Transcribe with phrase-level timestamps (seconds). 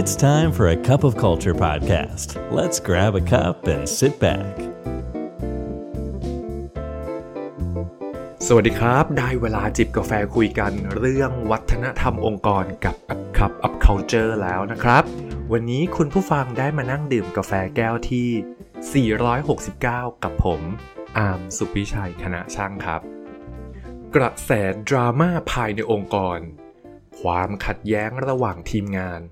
[0.00, 2.28] It's time for a cup of culture podcast.
[2.58, 4.54] Let's grab a cup and sit back.
[8.46, 15.04] สวัสดีครับ ได้เวลาจิบกาแฟคุยกันเรื่องวัฒนธรรมองค์กรกับ A Cup of Culture แล้วนะครับ
[15.52, 20.62] วันนี้คุณผู้ฟังได้มานั่งดื่มกาแฟแก้วที่ 469 กับผม
[21.18, 23.00] อาร์มสุพิชัยคณะช่างครับ
[24.14, 24.50] กระแส
[24.88, 26.38] ดราม่าภายในองค์กร
[27.20, 29.22] ความขัดแย้งระหว่างทีมงาน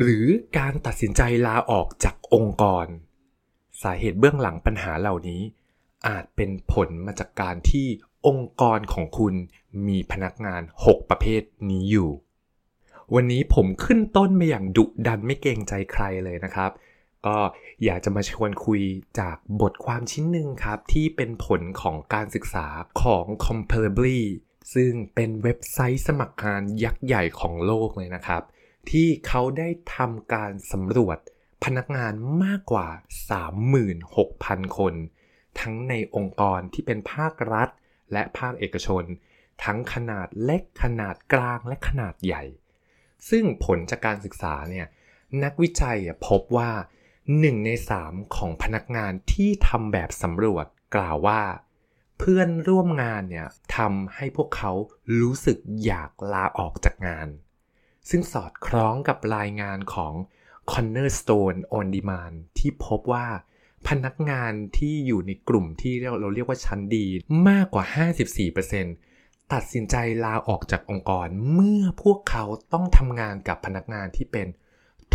[0.00, 0.26] หรือ
[0.58, 2.86] การตัดสินใจลาออกจากองค์กร
[3.82, 5.42] สาเหตุเบื้องหลังปัญหาเหล่านี้
[6.08, 7.86] อาจเป็นผลมาจากการที่
[8.26, 9.34] องค์กรของคุณ
[9.86, 12.10] มีพนักงาน 6 ประเภทนี้อยู่
[13.14, 16.70] วันนี้ผมขึ้นต้นมาอย่างดุดันไม่เกรงใจใครเลยนะครับ
[17.26, 17.38] ก็
[17.84, 18.82] อยากจะมาชวนคุย
[19.20, 22.66] จากบทความชิ้นหนึ่งครับ ที่เป็นผลของการศึกษา
[23.02, 24.20] ของ Comparably
[24.74, 28.42] ซึ่งเป็นเว็บไซต์สมัครงานยักษ์ใหญ่ของโลกเลยนะครับ
[28.90, 31.18] ที่เขาได้ทำการสำรวจ
[31.64, 32.12] พนักงาน
[32.44, 32.88] มากกว่า
[33.62, 34.94] 36,000 คน
[35.60, 37.68] ทั้งในองค์กรที่เป็นภาครัฐ
[38.12, 39.04] และภาคเอกชน
[39.64, 42.42] ทั้งขนาดเล็กขนาดกลางและขนาดใหญ่
[43.28, 44.86] ซึ่งผลจากการศึกษาเนี่ย
[45.42, 45.98] นักวิจัย
[46.28, 46.70] พบว่า
[47.22, 47.70] 1 ใน
[48.02, 51.42] 3 ของพนักงานที่ทำแบบสำรวจกล่าวว่า
[52.18, 54.72] เพื่อนร่วมงานเนี่ยทำให้พวกเขา
[55.20, 57.28] รู้สึกอยากลาออกจากงาน
[58.10, 60.14] ซึ่งสอดคล้องกับรายงานของ
[60.70, 63.26] Cornerstone on Demand ที่พบว่า
[63.88, 67.06] พนักงานที่อยู่ในกลุ่มที่เราเรียกว่าชั้นดี
[67.48, 67.84] มากกว่า
[68.68, 74.46] 54%ตัดสินใจลาออกจากองค์กร เมื่อพวกเขาต้องทำงานกับพนักงานที่เป็น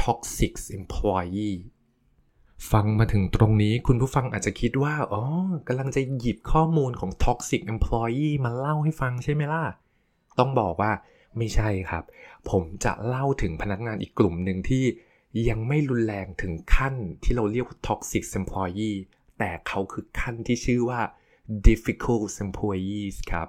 [0.02, 1.58] toxic employee
[2.72, 5.24] ฟังมาถึงตรงนี้คุณผู้ฟังอาจจะคิดว่า อ๋อ
[5.68, 9.64] กำลังจะหยิบข้อมูลของ toxic employee มาเล่าให้ฟังใช่ไหมล่ะ
[10.40, 10.92] ต้องบอกว่า
[11.38, 12.04] ไม่ใช่ครับ
[12.50, 14.86] ผมจะเล่าถึงพนักงานอีกกลุ่มหนึ่งที่
[15.50, 18.98] ยังไม่รุนแรงถึงขั้นที่เราเรียกว่า toxic employee
[19.40, 21.02] แต่เขาคือขั้นที่ชื่อว่า
[21.68, 23.48] difficult employees ครับ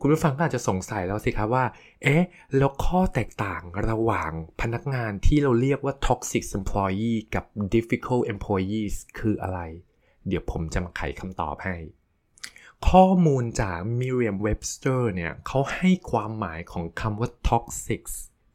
[0.00, 1.64] คุณผู้ฟังก็อาจจะสงสัยแล้วสิครับว่า
[2.02, 2.24] เอ๊ะ
[2.56, 9.60] แล้วข้อแตกต่างระหว่างพนักงานที่เราเรียกว่า toxic employee กับ difficult employees คืออะไร
[10.28, 11.76] เดี๋ยวผมจะมาไขคำตอบให้
[12.88, 18.04] ข้อมูลจาก Merriam-Webster เนี่ยเขาให้ความหมายของคำว่า toxic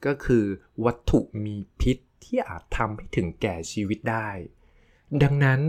[0.05, 0.45] ก็คือ
[0.85, 4.29] วัตถุมีพิษที่อาจทำให้ถึงแก่ชีวิตได้
[5.23, 5.61] ดังนั้น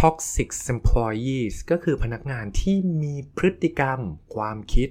[0.00, 4.00] toxic employees ก็คือพนักงานที่มีพฤติกรรม
[4.34, 4.88] ความคิด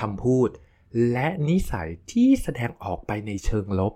[0.00, 0.48] คำพูด
[1.12, 3.94] และนิสัยที่แสดงออกไปในเชิงลบ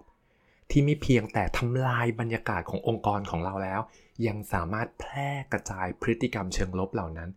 [0.71, 3.81] ที่ไม่เพียงแต่ทำลายบรรยากาศขององค์กรของเราแล้ว
[4.27, 7.31] ยังสามารถแพร่กระจายพฤติกรรมเชิงลบเหล่านั้น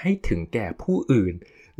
[0.00, 1.34] ให้ถึงแก่ผู้อื่น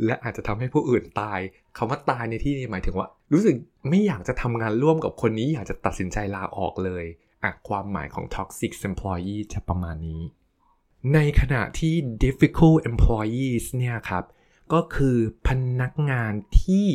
[0.05, 1.39] และอาจจะทำให้ผู้อื่นตาย
[1.77, 3.55] คำว่าตายในที่นี้หมายถึงว่า รู้สึก
[3.89, 7.05] ไม่อยากจะทำงานร่วมกับคนนี้อยากจะตัดสินใจลาออกเลย
[7.43, 10.21] อะความหมายของ toxic employee จะประมาณนี้
[11.13, 14.23] ในขณะที่ difficult employees เนี่ยครับ
[14.73, 15.17] ก็คือ
[15.47, 15.49] พ
[15.81, 16.85] นักงานที่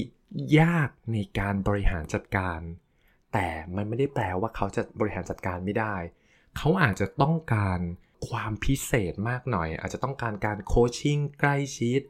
[0.61, 2.61] ยากในการบริหารจัดการ
[3.33, 5.97] แต่มันไม่ได้แปลว่าเขาจะบริหารจัดการไม่ได้
[6.57, 7.81] เขาอาจจะต้องการ
[8.29, 12.01] ความพิเศษมากหน่อย อาจจะต้องการการโคชชิ่งใกล้ชิด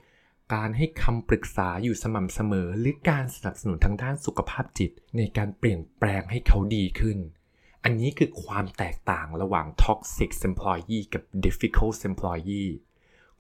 [0.54, 7.18] การให้คำปรึกษาอยู่สม่ำเสมอ หรือการสนับสนุนทางด้านสุขภาพจิต ในการเปลี่ยนแปลงให้เขาดีขึ้น
[7.84, 12.70] อันนี้คือความแตกต่างระหว่าง toxic employee กับ difficult employee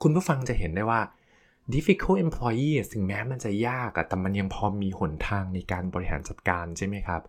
[0.02, 1.00] คุณผู้ฟังจะเห็นได้ว่า
[1.74, 7.22] difficult employee ถึงแม้มันจะยากอะแต่มันยังพอมีหนทางในการบริหารจัดการใช่ไหมครับ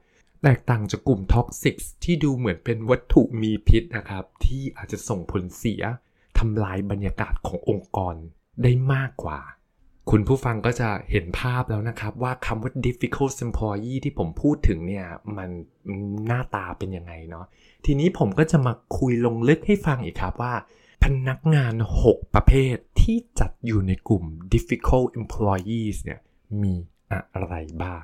[0.43, 5.83] แตกต่างจากกลุ่ม toxic ที่ดูเหมือนเป็นวัตถุมีพิษนะครับ ที่อาจจะส่งผลเสีย
[6.37, 8.15] ทำลายบรรยากาศขององค์กร
[8.63, 9.39] ได้มากกว่า
[10.11, 15.05] คุณผู้ฟังก็จะเห็นภาพแล้วนะครับว่าคำว่า difficult employee ที่ผมพูดถึงเนี่ย
[15.37, 15.49] มัน
[16.27, 17.45] หน้าตาเป็นยังไงเนาะ
[17.85, 20.53] ทีนี้ผมก็จะมาคุยลงลึกให้ฟังอีกครับว่า
[21.03, 21.73] พนักงาน
[22.05, 24.23] 6 ประเภทที่จัดอยู่ในกลุ่ม
[24.53, 26.19] difficult employees เนี่ย
[26.61, 26.73] มี
[27.33, 28.03] อะไรบ้าง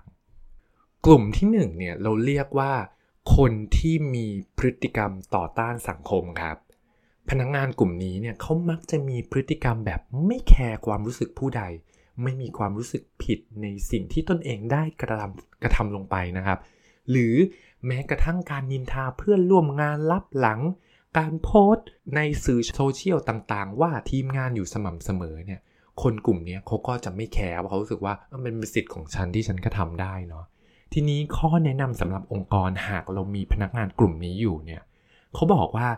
[1.06, 2.74] กลุ่มที่1เนี่ยเราเรียกว่า
[3.36, 4.28] คนที่มี
[4.58, 6.58] พฤติกรรมต่อต้านสังคมครับ
[7.30, 11.64] พนักงานกลุ่มนี้เนี่ยเขามักจะมีพฤติกรรมแบบไม่แคร์ความรู้สึกผู้ใด
[12.24, 16.60] ไม่มีความรู้สึกผิดในสิ่งที่ตนเองได้กระทำกระทำลงไปนะครับ
[17.10, 17.36] หรือ
[17.86, 20.60] แม้กระทั่งการนินทาเพื่อนร่วมงานลับหลัง
[21.18, 25.60] การโพสต์ในสื่อโซเชียลต่างๆ ว่าทีมงานอยู่สม่ำเสมอเนี่ย
[26.02, 30.46] คนกลุ่มนี้เขาก็จะไม่แคร์เพราะเขารู้สึกว่ามันเป็นสิทธิ์ของฉันที่ฉันก็ทำได้เนาะ
[30.94, 34.82] ทีนี้ข้อแนะนำสำหรับองค์กรหากเรามีพนักงานกลุ่มนี้อยู่เนี่ย
[35.34, 35.90] เขาบอกว่า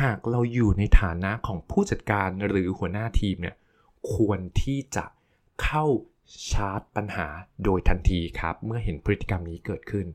[0.00, 3.56] หากเราอยู่ในฐานะของผู้จัดการหรือหัวหน้าทีมเนี่ย
[4.12, 5.04] ควรที่จะ
[5.62, 5.84] เข้า
[6.50, 7.26] ชาร์จปัญหา
[7.64, 10.06] โดยทันทีครับ เมื่อเห็นพฤติกรรมนี้เกิดขึ้น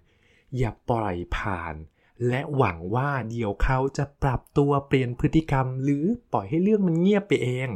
[0.57, 1.75] อย่าปล่อยผ่าน
[2.27, 7.69] และหวังว่าเดี๋ยวเขาจะปรับตัวเปลี่ยนพฤติกรรม หรือปล่อยให้เรื่องมันเงียบไปเอง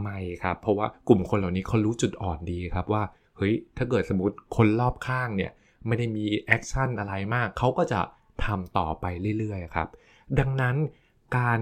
[0.00, 3.02] ไม่ครับ เพราะว่ากลุ่มคนเหล่านี้เขารู้จุดอ่อนดีครับว่า
[3.36, 5.52] เฮ้ยถ้าเกิดสมมติคนรอบข้างเนี่ย
[5.86, 8.00] ไม่ได้มี action อะไรมาก เขาก็จะ
[8.44, 9.04] ทำต่อไป
[9.38, 9.88] เรื่อยๆครับ
[10.38, 10.76] ดังนั้น
[11.38, 11.60] การ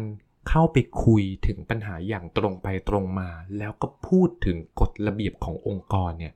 [0.48, 6.34] เข้าไปคุยถึงปัญหาอย่างตรงไปตรงมา แล้วก็พูดถึงกฎระเบียบขององค์กรเนี่ย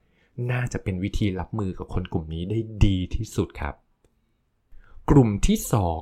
[0.52, 3.74] น่าจะเป็นวิธีรับมือกับคนกลุ่มนี้ได้ดีที่สุดครับ
[5.10, 5.58] กลุ่มที่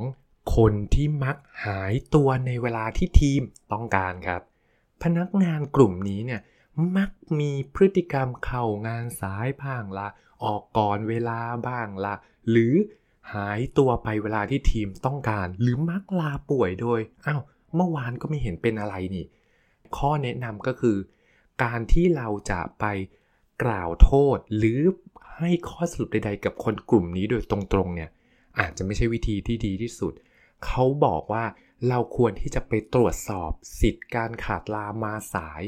[0.06, 3.42] 2 คนที่มักหายตัวในเวลาที่ทีม
[3.72, 4.42] ต้องการครับ
[5.02, 6.40] พนักงานกลุ่มนี้เนี่ย
[6.96, 10.08] มักมีพฤติกรรมเข้างานสายบ้างละ
[10.44, 12.14] ออกก่อนเวลาบ้างละ
[12.50, 12.74] หรือ
[13.34, 17.42] หายตัวไปเวลาที่ทีมต้องการ หรือมักลาป่วยโดยอ้าว
[17.74, 19.24] เมื่อวานก็ไม่เห็นเป็นอะไรนี่
[19.96, 20.96] ข้อแนะนำก็คือ
[21.62, 22.84] การที่เราจะไป
[23.62, 24.80] กล่าวโทษ หรือ
[25.38, 28.10] ให้ข้อสรุปใด ๆ กับคนกลุ่มนี้โดยตรงๆเนี่ย
[28.58, 30.12] อาจจะไม่ใช่วิธีที่ดีที่สุด
[30.64, 31.44] เขาบอกว่า
[31.88, 33.50] เราควรที่จะไปตรวจสอบ
[33.80, 35.62] สิทธิ์การขาดลามาสาย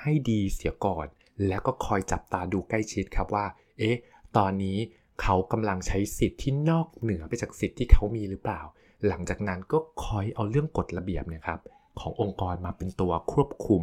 [0.00, 1.06] ให้ดีเสียก่อน
[1.48, 3.46] แล้วก็คอยจับตาดูใกล้ชิดครับว่า
[3.78, 3.96] เอ๊ะ
[4.36, 4.78] ตอนนี้
[5.22, 8.60] เขากำลังใช้สิทธิ์ที่นอกเหนือไปจากสิทธิ์ที่เขามีหรือเปล่า
[9.06, 11.60] หลังจากนั้นก็คอยเอาเรื่องกฎระเบียบเนี่ยครับ
[12.00, 13.82] ขององค์กรมาเป็นตัวควบคุม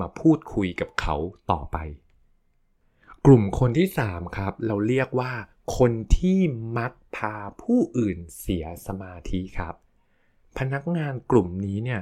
[0.00, 1.16] มาพูดคุยกับเขา
[1.52, 1.76] ต่อไป
[3.26, 5.32] กลุ่มคนที่ 3 ครับ เราเรียกว่า
[5.78, 6.38] คนที่
[6.78, 9.74] มักพาผู้อื่นเสียสมาธิครับ
[10.58, 12.00] พนักงานกลุ่มนี้เนี่ย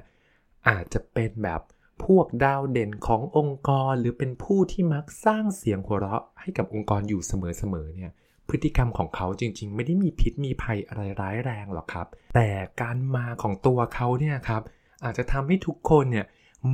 [0.69, 1.61] อาจจะเป็นแบบ
[2.05, 8.13] พวกดาวเด่นขององค์กรหรือเป็นผู้ที่มักสร้างเสียงหัวเราะให้กับองค์กรอยู่เสมอๆเนี่ย
[8.49, 12.49] พฤติกรรมของเขาจริง ๆ ไม่ได้มีพิษมีภัยอะไรร้ายแรงหรอกครับ แต่
[12.81, 14.63] การมาของตัวเขาเนี่ยครับ
[15.05, 16.27] อาจจะทำให้ทุกคนเนี่ย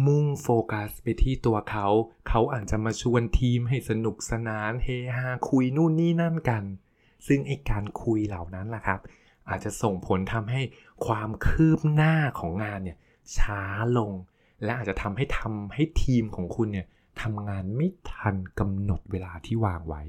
[0.07, 1.87] มุ่งโฟกัสไปที่ตัวเขา
[2.29, 6.65] เขาอาจจะมาชวนทีมให้สนุกสนานเฮฮาคุยนู่นนี่นั่นกัน
[7.27, 9.01] ซึ่งไอการคุยเหล่านั้นแหละครับ
[9.49, 10.63] อาจจะส่งผลทำให้
[11.07, 12.99] ความคืบหน้าของงานเนี่ย
[13.37, 13.63] ช้า
[13.99, 14.13] ลง
[14.65, 16.87] และอาจจะทำให้ทำให้ทีมของคุณเนี่ย
[17.23, 20.03] ทำงานไม่ทันกำหนดเวลาที่วางไว้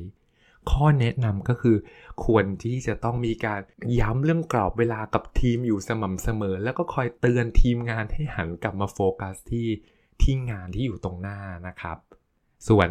[0.71, 1.77] ข้อแนะนำก็คือ
[2.25, 3.61] ควรที่จะต้องมีการ
[3.99, 9.67] ย้ำเรื่องกรอบเวลากับทีมอยู่สม่ำเสมอ แล้วก็คอยเตือนทีมงานให้หันกลับมาโฟกัสที่
[10.21, 11.97] ที่งานที่อยู่ตรงหน้านะครับ
[12.69, 12.87] ส่วน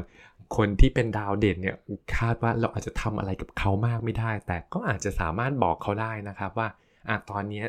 [0.56, 1.76] คนที่เป็นดาวเด่นเนี่ย
[2.16, 6.68] คาดว่าเราอาจจะทำอะไรกับเขามากไม่ได้ แต่ก็อาจจะสามารถบอกเขาได้นะครับว่า
[7.08, 7.62] อะตอนนี้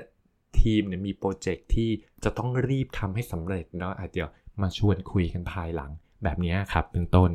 [0.62, 1.90] ทีมเนี่ยมีโปรเจกต์ที่
[2.24, 4.24] จะต้องรีบทำให้สำเร็จเนาะอาจจะ
[4.62, 5.92] มาชวนคุยกันภายหลัง
[6.24, 7.32] แบบนี้ครับเป็นต้น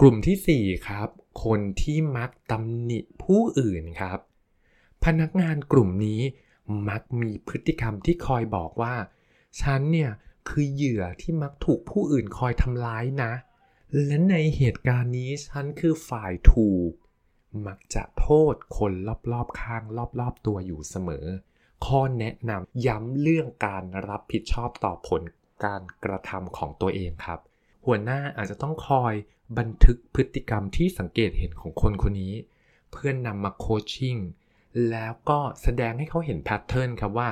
[0.00, 1.08] กลุ่มที่ 4 ครับ
[1.44, 4.18] คนที่มักตำหนิผู้อื่นครับ
[5.04, 6.20] พนักงานกลุ่มนี้
[6.88, 8.94] มักมีพฤติกรรมที่คอยบอกว่า
[9.60, 10.10] ฉันเนี่ย
[10.48, 13.32] คือเหยื่อที่มักถูกผู้อื่นคอยทำร้ายนะ
[14.04, 16.92] และในเหตุการณ์นี้ฉันคือฝ่ายถูก
[17.66, 18.92] มักจะโทษคน
[19.32, 19.82] รอบๆข้าง
[20.20, 21.26] รอบๆตัวอยู่เสมอ
[21.86, 25.22] ข้อแนะนำย้ำเรื่องการรับผิดชอบต่อผล
[25.64, 27.40] การกระทำของตัวเองครับ
[27.86, 29.14] หัวหน้าอาจจะต้องคอย
[29.58, 32.34] บันทึกพฤติกรรมที่สังเกตเห็นของคนคนนี้
[32.92, 34.16] เพื่อนนำมาโคชชิ่ง
[34.90, 37.28] แล้วก็แสดงให้เขาเห็นแพทเทิร์นครับว่า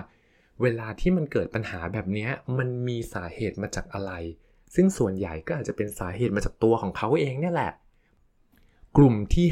[0.62, 2.28] เวลาที่มันเกิดปัญหาแบบนี้
[2.58, 4.12] มันมีสาเหตุมาจากอะไร
[4.74, 7.72] ซึ่งส่วนใหญ่ก็อาจจะเป็นสาเหตุมาจากตัวของเขาเองเนี่ยแหละ
[8.96, 9.46] กลุ่มที่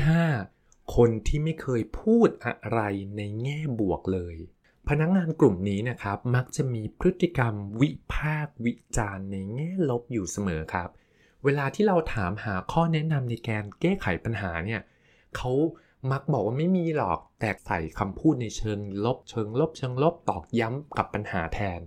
[0.47, 2.81] 5 คนที่ไม่เคยพูดอะไร
[3.17, 4.37] ในแง่บวกเลย
[4.89, 10.89] พนักงงานกลุ่มนี้นะครับ มักจะมีพฤติกรรมวิพากวิจารณ์ในแง่ลบอยู่เสมอครับ
[11.45, 14.81] เวลาที่เราถามหาข้อแนะนำในการแก้ไขปัญหาเนี่ย
[15.37, 15.53] เขา
[16.13, 21.81] มักบอกว่าไม่มีหรอกแต่ใส่คำพูดในเชิงลบ เชิงลบ เชิงลบตอกย้ำกับปัญหาแทน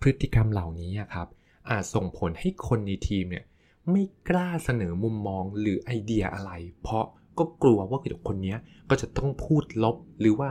[0.00, 1.28] พฤติกรรมเหล่านี้ครับ
[1.70, 3.44] อาจส่งผลให้คนในทีมเนี่ย
[3.90, 7.04] ไม่กล้าเสนอมุมมองหรือไอเดียอะไร เพราะ
[7.38, 8.56] ก็กลัวว่าคนนี้
[8.90, 10.50] ก็จะต้องพูดลบหรือว่า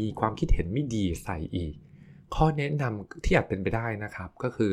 [0.00, 1.74] มีความคิดเห็นไม่ดีใส่อีก
[2.34, 4.72] ข้อแนะนำที่อาจเป็นไปได้นะครับ ก็คือ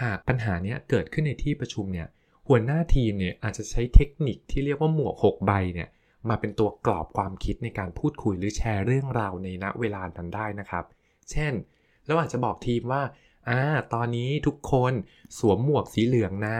[0.00, 2.08] หากปัญหานี้เกิดขึ้นในที่ประชุมเนี่ย
[2.48, 5.88] หัวหน้าทีมเนี่ยอาจจะใช้เทคนิคที่เรียกว่าหมวก 6 ใบเนี่ย
[6.28, 10.84] มาเป็นตัวกรอบความคิดในการพูดคุยหรือแชร์เรื่องราวในณเวลานั้นได้นะครับ
[11.30, 11.52] เช่น
[12.06, 13.02] เราอาจจะบอกทีมว่า
[13.48, 13.60] อ่า
[13.94, 14.92] ตอนนี้ทุกคน
[15.38, 16.56] สวมหมวกสีเหลืองนะ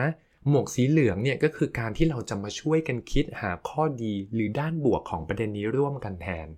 [0.48, 6.48] หมวกสีเหลืองเนี่ยก็คือการที่เราจะมาช่วยกันคิดหาข้อดีหรือด้านบวกของประเด็นนี้ร่วมกันแทน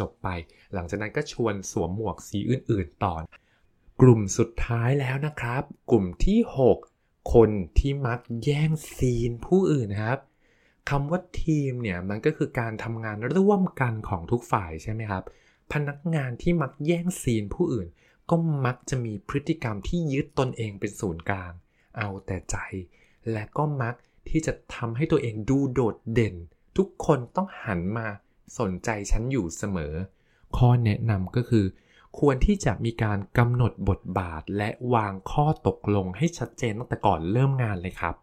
[0.00, 0.28] จบไป
[0.74, 3.14] หลังจากนั้นก็ชวนสวมหมวกสีอื่นๆต่อ
[4.00, 6.38] กลุ่มสุดท้ายแล้วนะครับ กลุ่มที่
[6.86, 10.18] 6 คนที่มักแย่งซีนผู้อื่นครับ
[10.90, 15.24] คำว่าทีมเนี่ยมันก็คือการทำงานร่วมกันของทุกฝ่ายใช่ไหมครับ
[15.72, 17.88] พนักงานที่มักแย่งซีนผู้อื่น
[18.30, 21.52] ก็มักจะมีพฤติกรรมที่ยึดตนเองเป็นศูนย์กลาง
[21.98, 22.56] เอาแต่ใจ
[23.32, 23.94] และก็มัก
[24.28, 26.34] ที่จะทำให้ตัวเองดูโดดเด่น
[26.76, 28.08] ทุกคนต้องหันมา
[28.58, 29.94] สนใจฉันอยู่เสมอ
[30.56, 31.66] ข้อแนะนำก็คือ
[32.18, 38.16] ควรที่จะมีการกำหนดบทบาทและวางข้อตกลงให้ชัดเจนตั้งแต่ก่อนเริ่มงานเลยครับ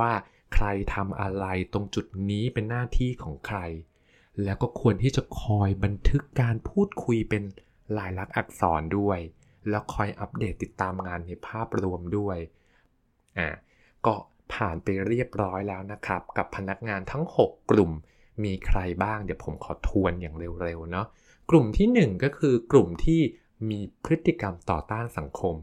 [0.00, 0.12] ว่า
[0.54, 3.58] ใครทำอะไรตรงจุดนี้เป็นหน้าที่ของใคร
[4.44, 7.42] แล้วก็ควรที่จะคอยบันทึกการพูดคุยเป็น
[7.96, 9.18] ลายลักษณ์อักษรด้วย
[9.68, 12.38] แล้วคอยอัปเดตติดตามงานในภาพรวมด้วย
[13.38, 13.48] อ่า
[14.06, 14.14] ก็
[14.52, 17.92] ผ่านไปเรียบร้อยแล้วนะครับ กับพนักงานทั้ง 6 กลุ่ม
[18.44, 21.06] มีใครบ้างเดี๋ยวผมขอทวนอย่างเร็วๆเนาะ
[21.50, 23.20] กลุ่มที่ 1 ก็คือกลุ่มที่
[23.70, 25.56] มีพฤติกรรมต่อต้านสังคม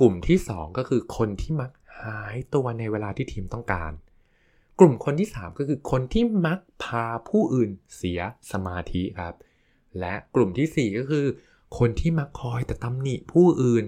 [0.00, 1.70] กลุ่มที่ 2 ก็คือคนที่มัก
[2.02, 3.92] หายตัวในเวลาที่ทีมต้องการ
[4.78, 8.20] กลุ่มคนที่ 3 ก็คือคนที่มักพาผู้อื่นเสีย
[8.52, 9.34] สมาธิครับ
[9.98, 11.26] และกลุ่มที่ 4 ก็คือ
[11.78, 13.84] คนที่มักคอยแต่ตำหนิผู้อื่น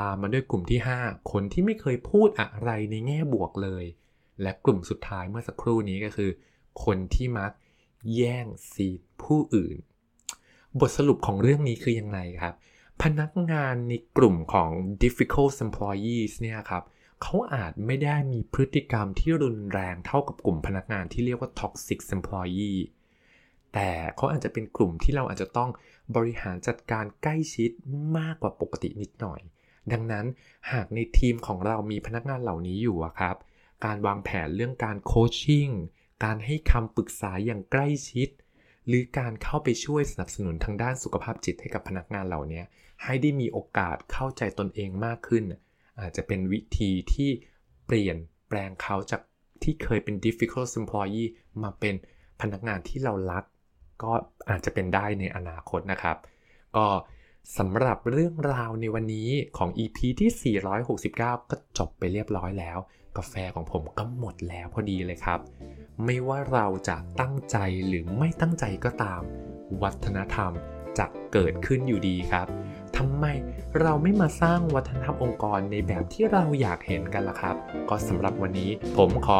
[0.00, 3.84] ตามมาด้วยกลุ่มที่ 5 คนที่ไม่เคยพูดอะไรในแง่บวกเลย
[4.42, 6.30] และกลุ่มสุดท้ายเมื่อสักครู่นี้ก็คือ
[6.84, 7.52] คนที่มัก
[8.14, 9.76] แย่งซีนผู้อื่น
[10.80, 12.54] บทสรุปของเรื่องนี้คือยังไงครับ
[13.02, 14.70] พนักงานในกลุ่มของ
[15.02, 16.84] difficult employees เนี่ยครับ
[17.22, 22.80] เขาอาจไม่ได้มีพฤติกรรมที่รุนแรงเท่ากับกลุ่มพนักงานที่เรียกว่า toxic employee
[23.74, 25.70] แต่เขาอาจจะเป็นกลุ่มที่เราอาจจะต้อง
[26.16, 27.70] บริหารจัดการใกล้ชิด
[28.18, 29.40] มากกว่าปกตินิดหน่อย
[29.92, 30.26] ดังนั้น
[30.72, 33.36] หากในทีมของเรามีพนักงานเหล่านี้อยู่ครับ
[33.84, 35.68] การวางแผนเรื่องการโคชชิ่ง
[36.22, 38.28] การให้คำปรึกษาอย่างใกล้ชิด
[38.86, 42.62] หรือการเข้าไปช่วยสนับสนุนทางด้านสุขภาพจิตให้กับพนักงานเหล่านี้
[43.04, 45.44] ให้ได้มีโอกาสเข้าใจตนเองมากขึ้น
[46.00, 47.30] อาจจะเป็นวิธีที่
[47.86, 48.16] เปลี่ยน
[48.48, 49.20] แปลงเขาจาก
[49.62, 51.30] ที่เคยเป็น difficult employee
[51.62, 51.94] มาเป็น
[52.40, 53.44] พนักงานที่เรารัก
[54.02, 54.12] ก็
[54.50, 56.16] อาจจะเป็นได้ในอนาคตนะครับ
[56.76, 56.86] ก็
[57.58, 60.56] สำหรับเรื่องราวในวันนี้ของ EP ที่
[60.94, 62.78] 469 ก็จบไปเรียบร้อยแล้ว
[63.16, 65.38] กาแฟของผมก็หมดแล้วพอดีเลยครับ
[66.04, 67.56] ไม่ว่าเราจะตั้งใจ
[67.86, 69.22] หรือไม่ตั้งใจก็ตาม
[69.82, 70.52] วัฒนธรรม
[70.98, 72.46] จะเกิดขึ้นอยู่ดีครับ
[72.96, 73.24] ทำไม
[73.80, 77.56] เราไม่มาสร้างวัฒนธรรมองค์กรในแบบที่เราอยากเห็นกันล่ะครับ
[77.88, 79.38] ก็สำหรับวันนี้ผมขอ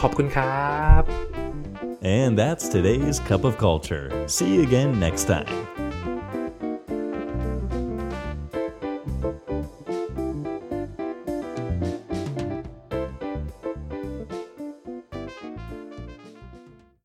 [0.00, 1.02] ขอบคุณครับ
[2.04, 4.06] And that's today's Cup of Culture.
[4.26, 5.81] See you again next time.